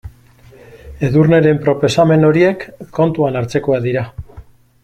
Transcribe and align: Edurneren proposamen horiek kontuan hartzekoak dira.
Edurneren 1.07 1.59
proposamen 1.67 2.29
horiek 2.31 2.67
kontuan 3.01 3.41
hartzekoak 3.43 3.89
dira. 3.89 4.09